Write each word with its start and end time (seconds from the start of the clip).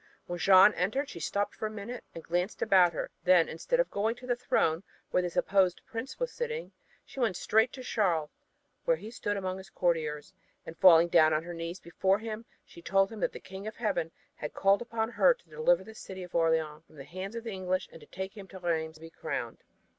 When 0.25 0.39
Jeanne 0.39 0.73
entered 0.73 1.09
she 1.09 1.19
stopped 1.19 1.53
for 1.53 1.67
a 1.67 1.69
minute 1.69 2.03
and 2.15 2.23
glanced 2.23 2.63
about 2.63 2.91
her. 2.91 3.11
Then, 3.23 3.47
instead 3.47 3.79
of 3.79 3.91
going 3.91 4.15
to 4.15 4.25
the 4.25 4.35
throne 4.35 4.81
where 5.11 5.21
the 5.21 5.29
supposed 5.29 5.79
Prince 5.85 6.19
was 6.19 6.31
sitting, 6.31 6.71
she 7.05 7.19
went 7.19 7.35
straight 7.35 7.71
to 7.73 7.83
Charles 7.83 8.31
where 8.85 8.97
he 8.97 9.11
stood 9.11 9.37
among 9.37 9.59
his 9.59 9.69
courtiers, 9.69 10.33
and 10.65 10.75
falling 10.75 11.15
on 11.15 11.43
her 11.43 11.53
knees 11.53 11.79
before 11.79 12.17
him 12.17 12.45
she 12.65 12.81
told 12.81 13.11
him 13.11 13.19
that 13.19 13.31
the 13.33 13.39
King 13.39 13.67
of 13.67 13.75
Heaven 13.75 14.09
had 14.33 14.55
called 14.55 14.81
upon 14.81 15.11
her 15.11 15.35
to 15.35 15.49
deliver 15.51 15.83
the 15.83 15.93
city 15.93 16.23
of 16.23 16.33
Orleans 16.33 16.83
from 16.87 16.95
the 16.95 17.03
hands 17.03 17.35
of 17.35 17.43
the 17.43 17.51
English 17.51 17.87
and 17.91 18.01
to 18.01 18.07
take 18.07 18.35
him 18.35 18.47
to 18.47 18.57
Rheims 18.59 18.95
to 18.95 19.01
be 19.01 19.11
crowned. 19.11 19.59